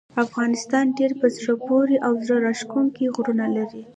[0.25, 3.83] افغانستان ډیر په زړه پورې او زړه راښکونکي غرونه لري.